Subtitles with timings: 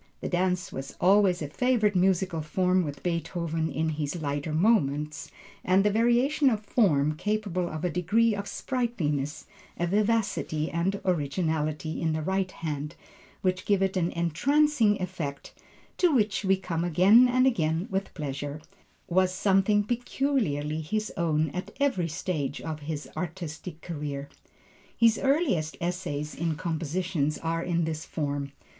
[0.19, 5.29] The dance was always a favorite musical form with Beethoven in his lighter moments,
[5.63, 9.45] and the variation form, capable of a degree of sprightliness,
[9.79, 12.95] vivacity and originality in the right hands
[13.43, 15.53] which give it an entrancing effect,
[15.99, 18.59] to which we come again and again with pleasure,
[19.07, 24.29] was something peculiarly his own at every stage of his artistic career.
[24.97, 28.51] His earliest essays in composition are in this form.